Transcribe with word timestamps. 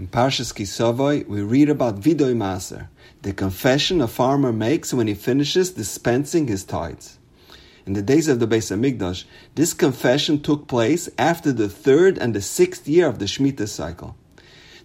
In 0.00 0.08
Parshas 0.08 0.54
Kisavoy, 0.54 1.26
we 1.28 1.42
read 1.42 1.68
about 1.68 2.00
Vidoy 2.00 2.34
Maser, 2.34 2.88
the 3.20 3.34
confession 3.34 4.00
a 4.00 4.08
farmer 4.08 4.50
makes 4.50 4.94
when 4.94 5.06
he 5.06 5.12
finishes 5.12 5.72
dispensing 5.72 6.46
his 6.46 6.64
tithes. 6.64 7.18
In 7.84 7.92
the 7.92 8.00
days 8.00 8.26
of 8.26 8.40
the 8.40 8.46
Beis 8.48 8.74
Hamikdash, 8.74 9.24
this 9.56 9.74
confession 9.74 10.40
took 10.40 10.66
place 10.66 11.10
after 11.18 11.52
the 11.52 11.68
third 11.68 12.16
and 12.16 12.34
the 12.34 12.40
sixth 12.40 12.88
year 12.88 13.08
of 13.08 13.18
the 13.18 13.26
Shemitah 13.26 13.68
cycle. 13.68 14.16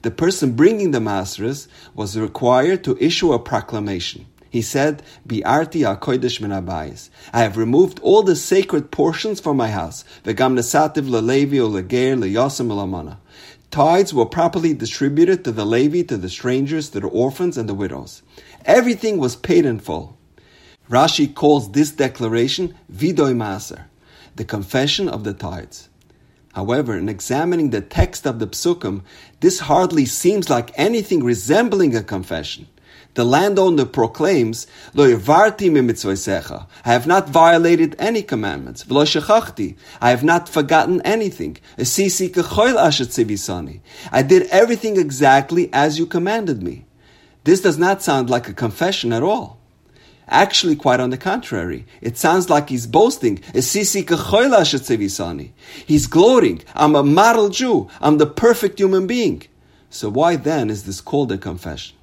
The 0.01 0.11
person 0.11 0.51
bringing 0.51 0.91
the 0.91 0.99
Maseres 0.99 1.69
was 1.93 2.19
required 2.19 2.83
to 2.83 2.97
issue 2.99 3.31
a 3.31 3.39
proclamation. 3.39 4.25
He 4.49 4.61
said, 4.61 5.01
Bi'arti 5.25 5.85
ha'kodesh 5.85 6.41
min 6.41 6.51
abayis. 6.51 7.09
I 7.31 7.41
have 7.41 7.55
removed 7.55 7.99
all 8.01 8.23
the 8.23 8.35
sacred 8.35 8.91
portions 8.91 9.39
from 9.39 9.55
my 9.55 9.69
house. 9.69 10.03
V'gam 10.25 10.55
nesativ 10.55 11.09
le'levi 11.09 11.59
o 11.59 11.69
le'ger. 11.69 13.17
Tithes 13.75 14.13
were 14.13 14.25
properly 14.25 14.73
distributed 14.73 15.43
to 15.43 15.51
the 15.51 15.65
Levi, 15.65 16.03
to 16.03 16.15
the 16.15 16.29
strangers, 16.29 16.91
to 16.91 17.01
the 17.01 17.07
orphans, 17.07 17.57
and 17.57 17.67
the 17.67 17.73
widows. 17.73 18.21
Everything 18.63 19.17
was 19.17 19.35
paid 19.35 19.65
in 19.65 19.79
full. 19.79 20.17
Rashi 20.89 21.35
calls 21.35 21.73
this 21.73 21.91
declaration 21.91 22.73
Vidoy 22.89 23.33
Maser, 23.35 23.87
the 24.37 24.45
confession 24.45 25.09
of 25.09 25.25
the 25.25 25.33
tithes. 25.33 25.89
However, 26.53 26.97
in 26.97 27.09
examining 27.09 27.71
the 27.71 27.81
text 27.81 28.25
of 28.25 28.39
the 28.39 28.47
psukim, 28.47 29.01
this 29.41 29.59
hardly 29.59 30.05
seems 30.05 30.49
like 30.49 30.71
anything 30.75 31.21
resembling 31.21 31.97
a 31.97 32.01
confession 32.01 32.69
the 33.15 33.25
landowner 33.25 33.85
proclaims, 33.85 34.67
Lo 34.93 35.05
I 35.05 35.17
have 36.83 37.07
not 37.07 37.29
violated 37.29 37.95
any 37.97 38.21
commandments. 38.21 38.85
I 38.89 40.09
have 40.09 40.23
not 40.23 40.49
forgotten 40.49 41.01
anything. 41.01 41.57
I 41.77 41.83
did 44.21 44.47
everything 44.47 44.97
exactly 44.97 45.69
as 45.73 45.97
you 45.97 46.05
commanded 46.05 46.61
me. 46.61 46.85
This 47.45 47.61
does 47.61 47.77
not 47.77 48.01
sound 48.01 48.29
like 48.29 48.49
a 48.49 48.53
confession 48.53 49.13
at 49.13 49.23
all. 49.23 49.59
Actually, 50.27 50.75
quite 50.75 50.99
on 50.99 51.11
the 51.11 51.17
contrary, 51.17 51.85
it 52.01 52.17
sounds 52.17 52.49
like 52.49 52.69
he's 52.69 52.87
boasting. 52.87 53.41
He's 55.85 56.07
gloating. 56.07 56.63
I'm 56.73 56.95
a 56.95 57.03
model 57.03 57.49
Jew. 57.49 57.87
I'm 58.01 58.17
the 58.17 58.25
perfect 58.25 58.79
human 58.79 59.07
being. 59.07 59.43
So 59.89 60.09
why 60.09 60.35
then 60.35 60.69
is 60.69 60.83
this 60.83 60.99
called 60.99 61.31
a 61.31 61.37
confession? 61.37 61.95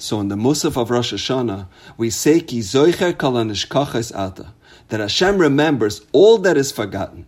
So 0.00 0.20
in 0.20 0.28
the 0.28 0.36
Musaf 0.36 0.80
of 0.80 0.90
Rosh 0.90 1.12
Hashanah, 1.12 1.66
we 1.96 2.08
say 2.08 2.38
ki 2.38 2.60
zoicher 2.60 3.12
kalanishkachas 3.12 4.16
ata, 4.16 4.52
that 4.90 5.00
Hashem 5.00 5.38
remembers 5.38 6.06
all 6.12 6.38
that 6.38 6.56
is 6.56 6.70
forgotten. 6.70 7.26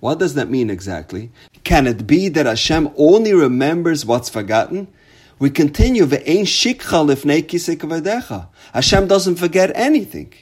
What 0.00 0.18
does 0.18 0.34
that 0.34 0.50
mean 0.50 0.70
exactly? 0.70 1.30
Can 1.62 1.86
it 1.86 2.08
be 2.08 2.28
that 2.30 2.46
Hashem 2.46 2.90
only 2.96 3.32
remembers 3.32 4.04
what's 4.04 4.28
forgotten? 4.28 4.88
We 5.38 5.50
continue 5.50 6.04
ve'ein 6.04 6.42
shikcha 6.42 7.06
lifnei 7.06 7.44
kisek 7.44 8.48
Hashem 8.74 9.06
doesn't 9.06 9.36
forget 9.36 9.70
anything. 9.76 10.34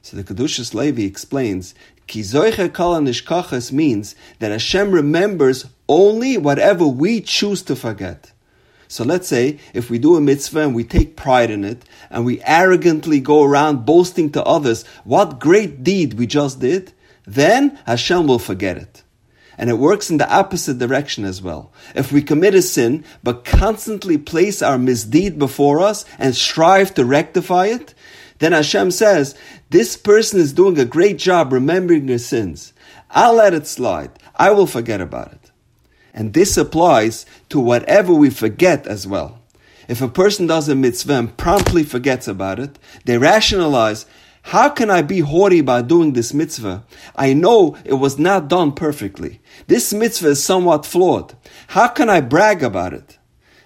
So 0.00 0.16
the 0.16 0.22
Kedushas 0.22 0.74
Levi 0.74 1.02
explains, 1.02 1.74
Ki 2.06 2.20
zoicher 2.20 2.68
kalanishkachas 2.68 3.72
means 3.72 4.14
that 4.38 4.52
Hashem 4.52 4.92
remembers 4.92 5.66
only 5.88 6.38
whatever 6.38 6.86
we 6.86 7.20
choose 7.20 7.62
to 7.62 7.74
forget. 7.74 8.30
So 8.88 9.04
let's 9.04 9.28
say 9.28 9.58
if 9.74 9.90
we 9.90 9.98
do 9.98 10.16
a 10.16 10.20
mitzvah 10.20 10.62
and 10.62 10.74
we 10.74 10.82
take 10.82 11.14
pride 11.14 11.50
in 11.50 11.64
it 11.64 11.84
and 12.10 12.24
we 12.24 12.42
arrogantly 12.42 13.20
go 13.20 13.44
around 13.44 13.84
boasting 13.84 14.32
to 14.32 14.42
others 14.42 14.84
what 15.04 15.38
great 15.38 15.84
deed 15.84 16.14
we 16.14 16.26
just 16.26 16.58
did, 16.60 16.92
then 17.26 17.78
Hashem 17.86 18.26
will 18.26 18.38
forget 18.38 18.78
it. 18.78 19.02
And 19.58 19.68
it 19.68 19.78
works 19.78 20.08
in 20.08 20.16
the 20.16 20.32
opposite 20.32 20.78
direction 20.78 21.24
as 21.24 21.42
well. 21.42 21.72
If 21.94 22.12
we 22.12 22.22
commit 22.22 22.54
a 22.54 22.62
sin, 22.62 23.04
but 23.22 23.44
constantly 23.44 24.16
place 24.16 24.62
our 24.62 24.78
misdeed 24.78 25.38
before 25.38 25.80
us 25.80 26.04
and 26.18 26.34
strive 26.34 26.94
to 26.94 27.04
rectify 27.04 27.66
it, 27.66 27.92
then 28.38 28.52
Hashem 28.52 28.92
says, 28.92 29.34
this 29.70 29.96
person 29.96 30.40
is 30.40 30.52
doing 30.52 30.78
a 30.78 30.84
great 30.84 31.18
job 31.18 31.52
remembering 31.52 32.08
his 32.08 32.24
sins. 32.24 32.72
I'll 33.10 33.34
let 33.34 33.52
it 33.52 33.66
slide. 33.66 34.12
I 34.36 34.52
will 34.52 34.66
forget 34.68 35.00
about 35.00 35.32
it. 35.32 35.37
And 36.18 36.32
this 36.32 36.56
applies 36.56 37.26
to 37.48 37.60
whatever 37.60 38.12
we 38.12 38.28
forget 38.28 38.88
as 38.88 39.06
well. 39.06 39.38
If 39.86 40.02
a 40.02 40.08
person 40.08 40.48
does 40.48 40.68
a 40.68 40.74
mitzvah 40.74 41.12
and 41.12 41.36
promptly 41.36 41.84
forgets 41.84 42.26
about 42.26 42.58
it, 42.58 42.76
they 43.04 43.18
rationalize, 43.18 44.04
how 44.42 44.68
can 44.68 44.90
I 44.90 45.02
be 45.02 45.20
haughty 45.20 45.60
by 45.60 45.82
doing 45.82 46.14
this 46.14 46.34
mitzvah? 46.34 46.82
I 47.14 47.34
know 47.34 47.76
it 47.84 47.94
was 47.94 48.18
not 48.18 48.48
done 48.48 48.72
perfectly. 48.72 49.40
This 49.68 49.94
mitzvah 49.94 50.30
is 50.30 50.42
somewhat 50.42 50.84
flawed. 50.84 51.36
How 51.68 51.86
can 51.86 52.10
I 52.10 52.20
brag 52.20 52.64
about 52.64 52.94
it? 52.94 53.16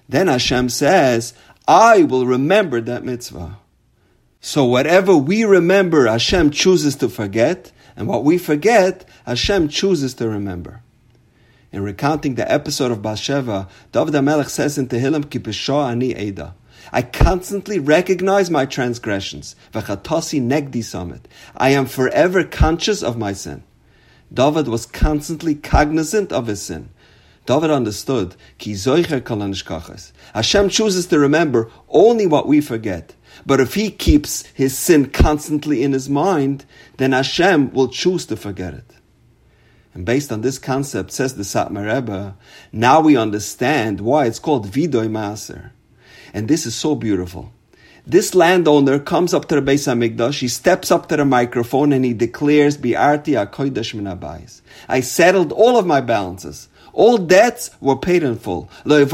Then 0.06 0.26
Hashem 0.26 0.68
says, 0.68 1.32
I 1.66 2.02
will 2.02 2.26
remember 2.26 2.82
that 2.82 3.02
mitzvah. 3.02 3.56
So 4.42 4.66
whatever 4.66 5.16
we 5.16 5.44
remember, 5.44 6.06
Hashem 6.06 6.50
chooses 6.50 6.96
to 6.96 7.08
forget, 7.08 7.72
and 7.96 8.06
what 8.06 8.24
we 8.24 8.36
forget, 8.36 9.08
Hashem 9.24 9.68
chooses 9.68 10.12
to 10.14 10.28
remember 10.28 10.82
in 11.72 11.83
recounting 11.83 12.34
the 12.34 12.50
episode 12.53 12.93
of 12.93 13.03
Bathsheba, 13.03 13.66
David 13.93 14.15
HaMelech 14.15 14.49
says 14.49 14.77
in 14.77 14.88
Tehillim, 14.88 15.31
Ki 15.31 15.72
ani 15.72 16.15
eda. 16.15 16.55
I 16.93 17.03
constantly 17.03 17.78
recognize 17.78 18.50
my 18.50 18.66
transgressions. 18.66 19.56
V'chatasi 19.72 20.43
negdi 20.43 20.84
samit. 20.84 21.27
I 21.56 21.71
am 21.71 21.87
forever 21.87 22.44
conscious 22.44 23.03
of 23.03 23.16
my 23.16 23.33
sin. 23.33 23.62
David 24.33 24.69
was 24.69 24.87
constantly 24.87 25.55
cognizant 25.55 26.33
of 26.33 26.47
his 26.47 26.62
sin. 26.62 26.91
David 27.44 27.71
understood, 27.71 28.37
ki 28.59 28.77
Hashem 28.77 30.69
chooses 30.69 31.06
to 31.06 31.19
remember 31.19 31.71
only 31.89 32.27
what 32.27 32.47
we 32.47 32.60
forget. 32.60 33.15
But 33.44 33.60
if 33.60 33.75
he 33.75 33.91
keeps 33.91 34.47
his 34.47 34.78
sin 34.78 35.10
constantly 35.10 35.83
in 35.83 35.93
his 35.93 36.09
mind, 36.09 36.65
then 36.99 37.12
Hashem 37.12 37.72
will 37.72 37.89
choose 37.89 38.27
to 38.27 38.37
forget 38.37 38.75
it. 38.75 38.94
And 39.94 40.06
based 40.06 40.32
on 40.32 40.41
this 40.41 40.58
concept, 40.58 41.12
says 41.12 41.34
the 41.34 41.42
Satmar 41.42 41.92
Rebbe, 41.92 42.34
now 42.72 43.00
we 43.00 43.16
understand 43.16 44.00
why 44.00 44.26
it's 44.26 44.38
called 44.38 44.69
Vidoy 44.69 45.08
Maser. 45.08 45.70
And 46.32 46.48
this 46.48 46.64
is 46.64 46.75
so 46.75 46.94
beautiful. 46.94 47.53
This 48.06 48.34
landowner 48.34 48.98
comes 48.98 49.32
up 49.32 49.47
to 49.48 49.60
the 49.60 49.62
Beis 49.62 49.86
Hamikdash, 49.86 50.41
he 50.41 50.48
steps 50.48 50.91
up 50.91 51.08
to 51.08 51.16
the 51.16 51.25
microphone 51.25 51.92
and 51.92 52.04
he 52.04 52.12
declares, 52.12 52.76
Bi'arti 52.76 53.34
HaKodesh 53.47 53.94
Min 53.94 54.48
I 54.88 55.00
settled 55.00 55.53
all 55.53 55.78
of 55.78 55.86
my 55.86 56.00
balances. 56.00 56.69
All 56.94 57.16
debts 57.16 57.70
were 57.80 57.97
paid 57.97 58.22
in 58.22 58.36
full. 58.36 58.69
I 58.84 59.06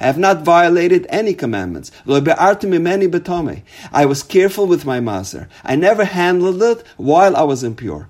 have 0.00 0.18
not 0.18 0.42
violated 0.42 1.06
any 1.08 1.34
commandments. 1.34 1.92
I 2.06 4.04
was 4.06 4.22
careful 4.24 4.66
with 4.66 4.84
my 4.84 4.98
maser. 4.98 5.46
I 5.64 5.76
never 5.76 6.04
handled 6.04 6.62
it 6.62 6.84
while 6.96 7.36
I 7.36 7.42
was 7.42 7.62
impure. 7.62 8.08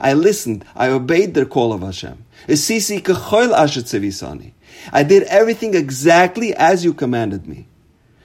I 0.00 0.12
listened. 0.14 0.64
I 0.74 0.88
obeyed 0.88 1.34
the 1.34 1.44
call 1.44 1.74
of 1.74 1.82
Hashem. 1.82 2.24
I 4.92 5.02
did 5.02 5.22
everything 5.24 5.74
exactly 5.74 6.54
as 6.54 6.84
you 6.84 6.94
commanded 6.94 7.46
me. 7.46 7.66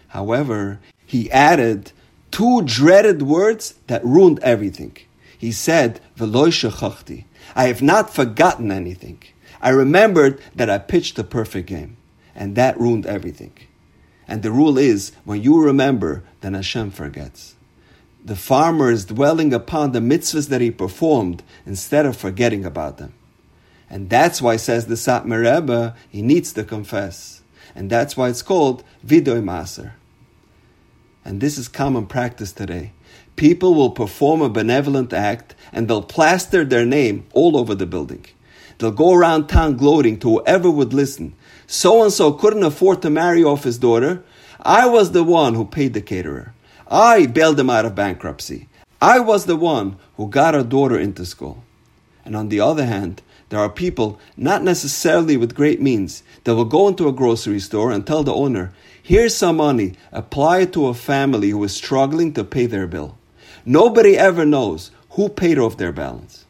However, 0.07 0.79
he 1.05 1.29
added 1.31 1.91
two 2.31 2.61
dreaded 2.63 3.21
words 3.21 3.75
that 3.87 4.03
ruined 4.05 4.39
everything. 4.41 4.97
He 5.37 5.51
said, 5.51 5.99
Veloy 6.17 6.49
shechachti. 6.49 7.25
I 7.55 7.67
have 7.67 7.81
not 7.81 8.13
forgotten 8.13 8.71
anything. 8.71 9.23
I 9.61 9.69
remembered 9.69 10.41
that 10.55 10.69
I 10.69 10.77
pitched 10.77 11.17
a 11.19 11.23
perfect 11.23 11.67
game, 11.67 11.97
and 12.35 12.55
that 12.55 12.79
ruined 12.79 13.05
everything. 13.05 13.53
And 14.27 14.43
the 14.43 14.51
rule 14.51 14.77
is 14.77 15.13
when 15.23 15.41
you 15.41 15.63
remember, 15.63 16.23
then 16.41 16.53
Hashem 16.53 16.91
forgets. 16.91 17.55
The 18.23 18.35
farmer 18.35 18.91
is 18.91 19.05
dwelling 19.05 19.53
upon 19.53 19.93
the 19.93 19.99
mitzvahs 19.99 20.49
that 20.49 20.59
he 20.61 20.69
performed 20.69 21.43
instead 21.65 22.05
of 22.05 22.17
forgetting 22.17 22.65
about 22.65 22.97
them. 22.97 23.13
And 23.89 24.09
that's 24.09 24.41
why, 24.41 24.57
says 24.57 24.87
the 24.87 24.95
Satmar 24.95 25.43
Rebbe, 25.43 25.95
he 26.09 26.21
needs 26.21 26.51
to 26.53 26.65
confess. 26.65 27.41
And 27.73 27.89
that's 27.89 28.17
why 28.17 28.27
it's 28.27 28.41
called 28.41 28.83
Vidoy 29.05 29.41
Maser. 29.41 29.93
And 31.23 31.39
this 31.39 31.57
is 31.57 31.67
common 31.69 32.05
practice 32.05 32.51
today 32.51 32.91
people 33.37 33.73
will 33.73 33.91
perform 33.91 34.41
a 34.41 34.49
benevolent 34.49 35.13
act 35.13 35.55
and 35.71 35.87
they'll 35.87 36.01
plaster 36.01 36.65
their 36.65 36.85
name 36.85 37.25
all 37.31 37.55
over 37.55 37.73
the 37.73 37.85
building. 37.85 38.25
They'll 38.77 38.91
go 38.91 39.13
around 39.13 39.47
town 39.47 39.77
gloating 39.77 40.19
to 40.19 40.29
whoever 40.29 40.69
would 40.69 40.93
listen. 40.93 41.33
So 41.65 42.03
and 42.03 42.11
so 42.11 42.33
couldn't 42.33 42.63
afford 42.63 43.01
to 43.01 43.09
marry 43.09 43.43
off 43.43 43.63
his 43.63 43.77
daughter. 43.77 44.23
I 44.61 44.87
was 44.87 45.11
the 45.11 45.23
one 45.23 45.53
who 45.53 45.65
paid 45.65 45.93
the 45.93 46.01
caterer. 46.01 46.53
I 46.89 47.27
bailed 47.27 47.59
him 47.59 47.69
out 47.69 47.85
of 47.85 47.95
bankruptcy. 47.95 48.67
I 49.01 49.19
was 49.19 49.45
the 49.45 49.55
one 49.55 49.97
who 50.15 50.29
got 50.29 50.53
her 50.53 50.63
daughter 50.63 50.99
into 50.99 51.25
school. 51.25 51.63
And 52.25 52.35
on 52.35 52.49
the 52.49 52.59
other 52.59 52.85
hand, 52.85 53.21
there 53.49 53.59
are 53.59 53.69
people, 53.69 54.19
not 54.35 54.63
necessarily 54.63 55.37
with 55.37 55.55
great 55.55 55.81
means, 55.81 56.23
that 56.43 56.55
will 56.55 56.65
go 56.65 56.87
into 56.87 57.07
a 57.07 57.13
grocery 57.13 57.59
store 57.59 57.91
and 57.91 58.05
tell 58.05 58.23
the 58.23 58.33
owner, 58.33 58.73
Here's 59.01 59.35
some 59.35 59.57
money, 59.57 59.93
apply 60.11 60.59
it 60.59 60.73
to 60.73 60.87
a 60.87 60.93
family 60.93 61.51
who 61.51 61.63
is 61.63 61.73
struggling 61.73 62.33
to 62.33 62.43
pay 62.43 62.65
their 62.65 62.87
bill. 62.87 63.16
Nobody 63.69 64.17
ever 64.17 64.45
knows 64.45 64.91
who 65.11 65.27
paid 65.27 65.59
off 65.59 65.75
their 65.75 65.91
balance. 65.91 66.45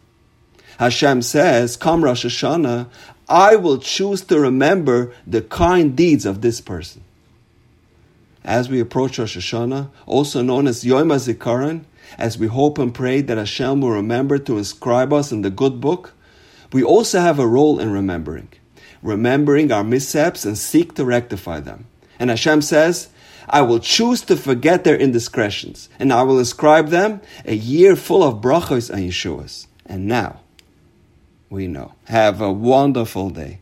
Hashem 0.77 1.23
says, 1.23 1.75
Come 1.75 2.03
Rosh 2.03 2.23
Hashanah, 2.23 2.87
I 3.27 3.55
will 3.55 3.79
choose 3.79 4.21
to 4.25 4.39
remember 4.39 5.11
the 5.25 5.41
kind 5.41 5.95
deeds 5.95 6.27
of 6.27 6.41
this 6.41 6.61
person. 6.61 7.03
As 8.43 8.69
we 8.69 8.79
approach 8.79 9.17
Rosh 9.17 9.35
Hashanah, 9.35 9.89
also 10.05 10.43
known 10.43 10.67
as 10.67 10.85
Yom 10.85 11.09
HaZikaron, 11.09 11.85
as 12.19 12.37
we 12.37 12.45
hope 12.45 12.77
and 12.77 12.93
pray 12.93 13.21
that 13.21 13.39
Hashem 13.39 13.81
will 13.81 13.89
remember 13.89 14.37
to 14.37 14.59
inscribe 14.59 15.11
us 15.11 15.31
in 15.31 15.41
the 15.41 15.49
good 15.49 15.81
book, 15.81 16.13
we 16.71 16.83
also 16.83 17.19
have 17.19 17.39
a 17.39 17.47
role 17.47 17.79
in 17.79 17.91
remembering, 17.91 18.49
remembering 19.01 19.71
our 19.71 19.83
missteps 19.83 20.45
and 20.45 20.55
seek 20.55 20.93
to 20.93 21.03
rectify 21.03 21.61
them. 21.61 21.87
And 22.19 22.29
Hashem 22.29 22.61
says, 22.61 23.09
I 23.47 23.61
will 23.61 23.79
choose 23.79 24.21
to 24.23 24.35
forget 24.35 24.83
their 24.83 24.97
indiscretions, 24.97 25.89
and 25.99 26.11
I 26.11 26.23
will 26.23 26.39
ascribe 26.39 26.89
them 26.89 27.21
a 27.45 27.55
year 27.55 27.95
full 27.95 28.23
of 28.23 28.41
brachos 28.41 28.89
and 28.89 29.09
yeshuas. 29.09 29.67
And 29.85 30.07
now, 30.07 30.41
we 31.49 31.67
know. 31.67 31.93
Have 32.05 32.41
a 32.41 32.51
wonderful 32.51 33.29
day. 33.29 33.59